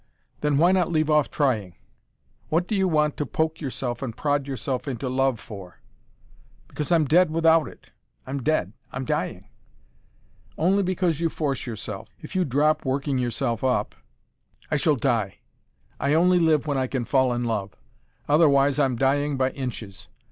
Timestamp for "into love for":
4.87-5.79